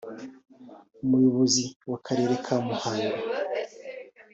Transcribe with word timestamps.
umuyobozi 1.03 1.63
w’akarere 1.89 2.33
ka 2.45 2.55
Muhanga 2.67 3.17